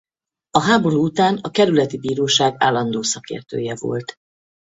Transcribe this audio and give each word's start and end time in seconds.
A 0.49 0.59
háború 0.61 1.03
után 1.03 1.37
a 1.37 1.49
kerületi 1.49 1.97
bíróság 1.99 2.53
állandó 2.57 3.01
szakértője 3.01 3.75
volt. 3.79 4.15